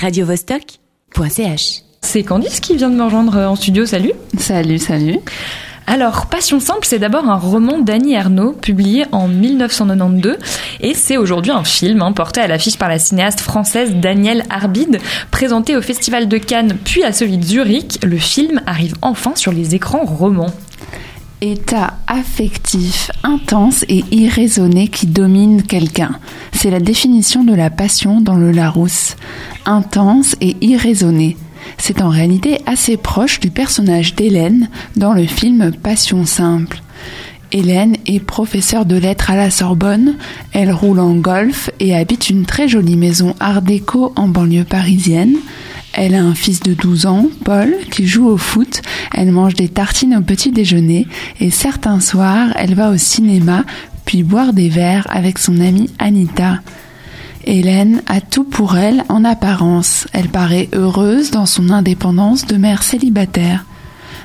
radiovostok.ch. 0.00 1.82
C'est 2.00 2.22
Candice 2.22 2.60
qui 2.60 2.76
vient 2.76 2.90
de 2.90 2.96
me 2.96 3.04
rejoindre 3.04 3.36
en 3.36 3.56
studio. 3.56 3.84
Salut. 3.84 4.12
Salut, 4.38 4.78
salut. 4.78 5.18
Alors, 5.90 6.26
Passion 6.26 6.60
simple, 6.60 6.84
c'est 6.84 6.98
d'abord 6.98 7.24
un 7.30 7.38
roman 7.38 7.78
d'Annie 7.78 8.12
Ernaux, 8.12 8.52
publié 8.52 9.06
en 9.10 9.26
1992, 9.26 10.36
et 10.80 10.92
c'est 10.92 11.16
aujourd'hui 11.16 11.50
un 11.50 11.64
film 11.64 12.02
hein, 12.02 12.12
porté 12.12 12.42
à 12.42 12.46
l'affiche 12.46 12.76
par 12.76 12.90
la 12.90 12.98
cinéaste 12.98 13.40
française 13.40 13.94
Danielle 13.94 14.44
Arbide, 14.50 15.00
présenté 15.30 15.76
au 15.76 15.80
Festival 15.80 16.28
de 16.28 16.36
Cannes 16.36 16.76
puis 16.84 17.04
à 17.04 17.12
celui 17.12 17.38
de 17.38 17.44
Zurich. 17.44 17.98
Le 18.04 18.18
film 18.18 18.60
arrive 18.66 18.96
enfin 19.00 19.32
sur 19.34 19.50
les 19.50 19.74
écrans 19.74 20.04
romans. 20.04 20.52
État 21.40 21.98
affectif 22.08 23.12
intense 23.22 23.84
et 23.88 24.04
irraisonné 24.10 24.88
qui 24.88 25.06
domine 25.06 25.62
quelqu'un. 25.62 26.18
C'est 26.52 26.70
la 26.70 26.80
définition 26.80 27.44
de 27.44 27.54
la 27.54 27.70
passion 27.70 28.20
dans 28.20 28.34
le 28.34 28.50
Larousse. 28.50 29.14
Intense 29.64 30.34
et 30.40 30.56
irraisonné. 30.60 31.36
C'est 31.76 32.02
en 32.02 32.08
réalité 32.08 32.58
assez 32.66 32.96
proche 32.96 33.38
du 33.38 33.50
personnage 33.50 34.16
d'Hélène 34.16 34.68
dans 34.96 35.12
le 35.12 35.26
film 35.26 35.70
Passion 35.70 36.26
simple. 36.26 36.82
Hélène 37.52 37.96
est 38.04 38.20
professeure 38.20 38.84
de 38.84 38.96
lettres 38.96 39.30
à 39.30 39.36
la 39.36 39.50
Sorbonne, 39.50 40.16
elle 40.52 40.72
roule 40.72 40.98
en 40.98 41.14
golf 41.14 41.70
et 41.78 41.96
habite 41.96 42.30
une 42.30 42.46
très 42.46 42.68
jolie 42.68 42.96
maison 42.96 43.34
art 43.38 43.62
déco 43.62 44.12
en 44.16 44.28
banlieue 44.28 44.64
parisienne. 44.64 45.36
Elle 45.92 46.14
a 46.14 46.22
un 46.22 46.34
fils 46.34 46.60
de 46.60 46.74
12 46.74 47.06
ans, 47.06 47.26
Paul, 47.44 47.74
qui 47.90 48.06
joue 48.06 48.28
au 48.28 48.36
foot, 48.36 48.82
elle 49.14 49.32
mange 49.32 49.54
des 49.54 49.68
tartines 49.68 50.16
au 50.16 50.20
petit 50.20 50.52
déjeuner 50.52 51.06
et 51.40 51.50
certains 51.50 52.00
soirs 52.00 52.50
elle 52.56 52.74
va 52.74 52.90
au 52.90 52.96
cinéma 52.96 53.64
puis 54.04 54.22
boire 54.22 54.54
des 54.54 54.70
verres 54.70 55.06
avec 55.10 55.38
son 55.38 55.60
amie 55.60 55.90
Anita. 55.98 56.60
Hélène 57.44 58.02
a 58.06 58.22
tout 58.22 58.44
pour 58.44 58.78
elle 58.78 59.04
en 59.10 59.22
apparence. 59.22 60.06
Elle 60.14 60.28
paraît 60.28 60.70
heureuse 60.72 61.30
dans 61.30 61.44
son 61.44 61.68
indépendance 61.68 62.46
de 62.46 62.56
mère 62.56 62.82
célibataire. 62.82 63.66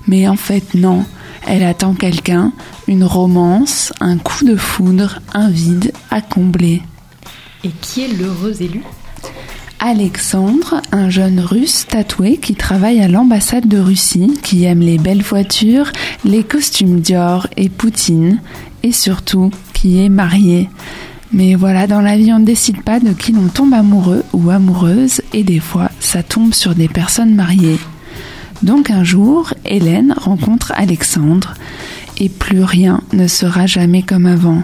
Mais 0.07 0.27
en 0.29 0.37
fait 0.37 0.73
non, 0.73 1.05
elle 1.45 1.63
attend 1.63 1.95
quelqu'un, 1.95 2.53
une 2.87 3.03
romance, 3.03 3.91
un 3.99 4.17
coup 4.17 4.45
de 4.45 4.55
foudre, 4.55 5.19
un 5.33 5.49
vide 5.49 5.91
à 6.11 6.21
combler. 6.21 6.81
Et 7.65 7.71
qui 7.81 8.03
est 8.03 8.13
l'heureux 8.17 8.61
élu 8.61 8.83
Alexandre, 9.85 10.81
un 10.93 11.09
jeune 11.09 11.41
russe 11.41 11.85
tatoué 11.85 12.37
qui 12.37 12.55
travaille 12.55 13.01
à 13.01 13.09
l'ambassade 13.09 13.67
de 13.67 13.79
Russie, 13.79 14.39
qui 14.41 14.63
aime 14.63 14.79
les 14.79 14.97
belles 14.97 15.21
voitures, 15.21 15.91
les 16.23 16.45
costumes 16.45 17.01
Dior 17.01 17.47
et 17.57 17.67
Poutine, 17.67 18.39
et 18.81 18.93
surtout 18.93 19.51
qui 19.73 20.01
est 20.01 20.07
marié. 20.07 20.69
Mais 21.33 21.55
voilà, 21.55 21.85
dans 21.85 21.99
la 21.99 22.15
vie, 22.15 22.31
on 22.31 22.39
ne 22.39 22.45
décide 22.45 22.81
pas 22.81 23.01
de 23.01 23.11
qui 23.11 23.33
l'on 23.33 23.49
tombe 23.49 23.73
amoureux 23.73 24.23
ou 24.31 24.51
amoureuse, 24.51 25.19
et 25.33 25.43
des 25.43 25.59
fois, 25.59 25.91
ça 25.99 26.23
tombe 26.23 26.53
sur 26.53 26.75
des 26.75 26.87
personnes 26.87 27.35
mariées. 27.35 27.79
Donc 28.61 28.89
un 28.89 29.03
jour, 29.03 29.53
Hélène 29.65 30.13
rencontre 30.15 30.71
Alexandre, 30.77 31.55
et 32.21 32.29
plus 32.29 32.63
rien 32.63 33.01
ne 33.11 33.27
sera 33.27 33.65
jamais 33.65 34.01
comme 34.01 34.27
avant. 34.27 34.63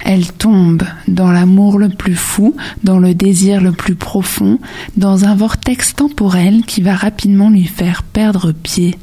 Elle 0.00 0.32
tombe 0.32 0.82
dans 1.08 1.30
l'amour 1.30 1.78
le 1.78 1.88
plus 1.88 2.14
fou, 2.14 2.54
dans 2.82 2.98
le 2.98 3.14
désir 3.14 3.60
le 3.60 3.72
plus 3.72 3.94
profond, 3.94 4.58
dans 4.96 5.24
un 5.24 5.34
vortex 5.34 5.94
temporel 5.94 6.62
qui 6.66 6.82
va 6.82 6.94
rapidement 6.94 7.50
lui 7.50 7.64
faire 7.64 8.02
perdre 8.02 8.52
pied. 8.52 8.96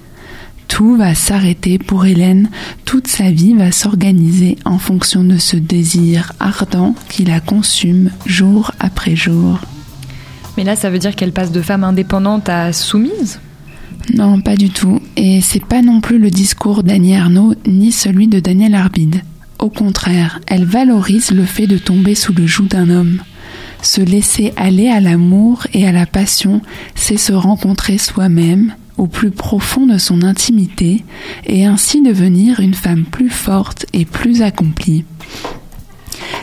Tout 0.68 0.96
va 0.96 1.16
s'arrêter 1.16 1.78
pour 1.78 2.06
Hélène, 2.06 2.50
toute 2.86 3.08
sa 3.08 3.30
vie 3.30 3.56
va 3.56 3.74
s'organiser 3.74 4.58
en 4.64 4.78
fonction 4.78 5.24
de 5.24 5.38
ce 5.38 5.58
désir 5.58 6.32
ardent 6.40 6.96
qui 7.10 7.26
la 7.26 7.42
consume 7.42 8.10
jour 8.26 8.72
après 8.80 9.16
jour. 9.18 9.60
Mais 10.56 10.64
là, 10.64 10.76
ça 10.76 10.90
veut 10.90 11.00
dire 11.00 11.16
qu'elle 11.16 11.34
passe 11.34 11.52
de 11.52 11.62
femme 11.62 11.84
indépendante 11.84 12.48
à 12.48 12.72
soumise? 12.72 13.40
Non, 14.14 14.42
pas 14.42 14.56
du 14.56 14.70
tout. 14.70 15.02
Et 15.16 15.42
c'est 15.42 15.64
pas 15.64 15.82
non 15.82 16.02
plus 16.02 16.20
le 16.20 16.30
discours 16.30 16.84
d'Annie 16.84 17.16
Arnaud 17.16 17.54
ni 17.68 17.92
celui 17.92 18.28
de 18.28 18.40
Daniel 18.40 18.76
Arbide. 18.76 19.22
Au 19.62 19.70
contraire, 19.70 20.42
elle 20.48 20.66
valorise 20.66 21.30
le 21.30 21.46
fait 21.46 21.68
de 21.68 21.78
tomber 21.78 22.16
sous 22.16 22.34
le 22.34 22.48
joug 22.48 22.66
d'un 22.66 22.90
homme. 22.90 23.22
Se 23.84 24.02
laisser 24.02 24.54
aller 24.56 24.90
à 24.90 25.00
l'amour 25.00 25.68
et 25.74 25.88
à 25.88 25.92
la 25.92 26.08
passion, 26.08 26.62
c'est 26.96 27.18
se 27.18 27.32
rencontrer 27.32 28.00
soi-même, 28.00 28.74
au 28.98 29.06
plus 29.06 29.30
profond 29.30 29.86
de 29.86 30.00
son 30.00 30.24
intimité 30.24 31.04
et 31.46 31.66
ainsi 31.66 32.02
devenir 32.02 32.60
une 32.60 32.74
femme 32.74 33.06
plus 33.06 33.30
forte 33.30 33.86
et 33.94 34.06
plus 34.06 34.42
accomplie. 34.42 35.06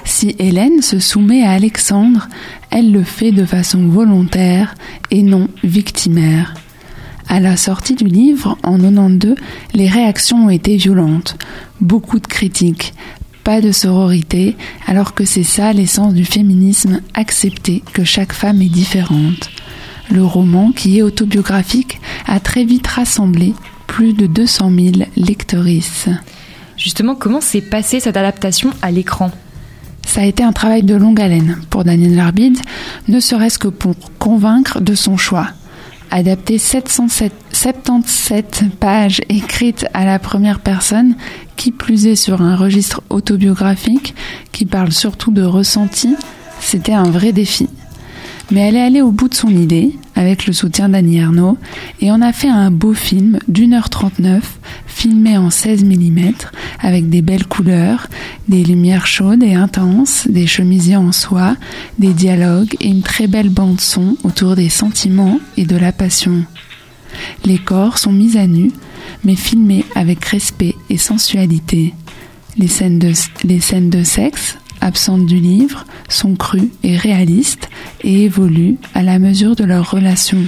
Si 0.05 0.37
Hélène 0.39 0.81
se 0.81 1.01
soumet 1.01 1.43
à 1.43 1.51
Alexandre, 1.51 2.29
elle 2.71 2.93
le 2.93 3.03
fait 3.03 3.33
de 3.33 3.45
façon 3.45 3.89
volontaire 3.89 4.77
et 5.11 5.23
non 5.23 5.49
victimaire. 5.65 6.55
À 7.29 7.41
la 7.41 7.59
sortie 7.59 7.95
du 7.95 8.07
livre, 8.07 8.57
en 8.63 8.79
92, 8.79 9.35
les 9.75 9.89
réactions 9.89 10.47
ont 10.47 10.51
été 10.51 10.77
violentes. 10.77 11.37
Beaucoup 11.81 12.21
de 12.21 12.27
critiques, 12.27 12.95
pas 13.45 13.61
de 13.61 13.71
sororité, 13.71 14.57
alors 14.87 15.13
que 15.13 15.27
c'est 15.27 15.43
ça 15.43 15.75
l'essence 15.75 16.15
du 16.15 16.25
féminisme, 16.25 17.01
accepter 17.13 17.83
que 17.93 18.03
chaque 18.03 18.33
femme 18.33 18.63
est 18.63 18.71
différente. 18.71 19.51
Le 20.11 20.25
roman, 20.25 20.73
qui 20.73 20.99
est 20.99 21.03
autobiographique, 21.03 22.01
a 22.27 22.41
très 22.41 22.65
vite 22.65 22.87
rassemblé 22.87 23.53
plus 23.87 24.15
de 24.15 24.27
200 24.27 24.71
000 24.75 24.87
lectrices. 25.17 26.09
Justement, 26.79 27.15
comment 27.15 27.43
s'est 27.43 27.61
passée 27.61 28.01
cette 28.01 28.17
adaptation 28.17 28.71
à 28.81 28.91
l'écran? 28.91 29.31
Ça 30.07 30.23
a 30.23 30.25
été 30.25 30.43
un 30.43 30.53
travail 30.53 30.83
de 30.83 30.95
longue 30.95 31.21
haleine 31.21 31.59
pour 31.69 31.85
Daniel 31.85 32.17
Larbide, 32.17 32.59
ne 33.09 33.21
serait-ce 33.21 33.59
que 33.59 33.69
pour 33.69 33.95
convaincre 34.19 34.81
de 34.81 34.95
son 34.95 35.19
choix. 35.19 35.49
Adapter 36.11 36.59
777 36.59 38.63
pages 38.81 39.21
écrites 39.29 39.87
à 39.95 40.05
la 40.05 40.19
première 40.19 40.59
personne, 40.61 41.15
qui 41.57 41.71
plus 41.73 42.07
est 42.07 42.17
sur 42.17 42.43
un 42.43 42.57
registre 42.57 43.03
autobiographique 43.11 44.15
qui 44.53 44.65
parle 44.65 44.93
surtout 44.93 45.31
de 45.31 45.43
ressenti, 45.43 46.17
c'était 46.61 46.95
un 46.95 47.11
vrai 47.11 47.33
défi. 47.33 47.69
Mais 48.51 48.61
elle 48.61 48.77
est 48.77 48.83
allée 48.83 49.03
au 49.03 49.13
bout 49.13 49.29
de 49.29 49.35
son 49.35 49.49
idée, 49.49 49.95
avec 50.15 50.47
le 50.47 50.55
soutien 50.55 50.89
d'Annie 50.89 51.19
Ernaux, 51.19 51.59
et 52.01 52.11
on 52.11 52.23
a 52.23 52.33
fait 52.33 52.49
un 52.49 52.71
beau 52.71 52.95
film 52.95 53.39
d'une 53.47 53.75
heure 53.75 53.91
trente-neuf, 53.91 54.59
filmé 54.87 55.37
en 55.37 55.51
16 55.51 55.85
mm, 55.85 56.33
avec 56.81 57.11
des 57.11 57.21
belles 57.21 57.47
couleurs, 57.47 58.09
des 58.49 58.65
lumières 58.65 59.07
chaudes 59.07 59.43
et 59.43 59.55
intenses, 59.55 60.27
des 60.29 60.47
chemisiers 60.47 60.97
en 60.97 61.13
soie, 61.13 61.57
des 61.99 62.15
dialogues 62.15 62.75
et 62.81 62.89
une 62.89 63.03
très 63.03 63.27
belle 63.27 63.51
bande 63.51 63.81
son 63.81 64.17
autour 64.25 64.57
des 64.57 64.71
sentiments 64.71 65.41
et 65.59 65.67
de 65.67 65.77
la 65.77 65.93
passion. 65.93 66.45
Les 67.45 67.59
corps 67.59 67.99
sont 67.99 68.13
mis 68.13 68.39
à 68.39 68.47
nu, 68.47 68.71
mais 69.25 69.37
filmés 69.37 69.85
avec 69.95 70.25
respect 70.25 70.75
et 70.89 70.97
sensualité. 70.97 71.95
Les 72.57 72.69
scènes 72.69 72.99
de, 72.99 73.13
les 73.45 73.61
scènes 73.61 73.91
de 73.91 74.03
sexe, 74.03 74.57
absentes 74.81 75.27
du 75.27 75.39
livre, 75.39 75.85
sont 76.09 76.35
crues 76.35 76.71
et 76.83 76.97
réalistes 76.97 77.69
et 78.03 78.25
évoluent 78.25 78.77
à 78.95 79.03
la 79.03 79.19
mesure 79.19 79.57
de 79.57 79.65
leur 79.65 79.91
relation. 79.91 80.39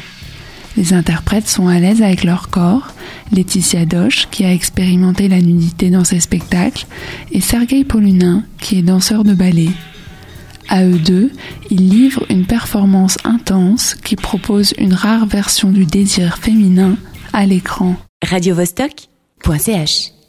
Les 0.77 0.95
interprètes 0.95 1.49
sont 1.49 1.69
à 1.69 1.79
l'aise 1.79 2.03
avec 2.03 2.25
leur 2.25 2.49
corps, 2.49 2.95
Laetitia 3.33 3.87
Doche, 3.87 4.29
qui 4.31 4.45
a 4.45 4.53
expérimenté 4.53 5.29
la 5.29 5.41
nudité 5.41 5.91
dans 5.91 6.05
ses 6.05 6.21
spectacles, 6.21 6.87
et 7.33 7.41
Sergei 7.41 7.85
Polunin, 7.85 8.45
qui 8.59 8.79
est 8.79 8.83
danseur 8.83 9.25
de 9.25 9.35
ballet. 9.35 9.71
À 10.69 10.85
eux 10.85 10.99
deux, 10.99 11.33
ils 11.71 11.89
livrent 11.89 12.25
une 12.31 12.47
performance 12.47 13.19
intense 13.25 13.95
qui 13.95 14.15
propose 14.15 14.73
une 14.79 14.95
rare 14.95 15.27
version 15.27 15.73
du 15.73 15.85
désir 15.85 16.39
féminin 16.39 16.97
à 17.33 17.45
l'écran. 17.45 17.97
radiovostok.ch 18.23 20.20